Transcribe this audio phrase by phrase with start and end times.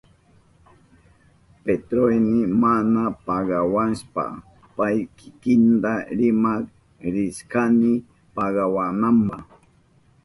[1.63, 4.33] Patroyni mana pagawashpan
[4.75, 6.63] pay kikinta rimak
[7.15, 7.93] rishkani
[8.35, 9.37] pagawananpa.